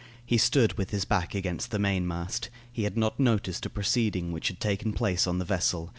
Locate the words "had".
2.85-2.97, 4.47-4.59